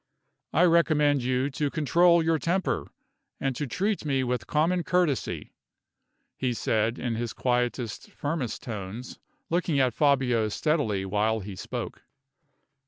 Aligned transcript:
"I 0.51 0.63
recommend 0.63 1.21
you 1.21 1.51
to 1.51 1.69
control 1.69 2.23
your 2.23 2.39
temper, 2.39 2.87
and 3.39 3.55
to 3.55 3.67
treat 3.67 4.03
me 4.03 4.23
with 4.23 4.47
common 4.47 4.83
courtesy," 4.83 5.51
he 6.35 6.53
said, 6.55 6.97
in 6.97 7.13
his 7.13 7.33
quietest, 7.33 8.09
firmest 8.09 8.63
tones, 8.63 9.19
looking 9.51 9.79
at 9.79 9.93
Fabio 9.93 10.49
steadily 10.49 11.05
while 11.05 11.41
he 11.41 11.55
spoke. 11.55 12.01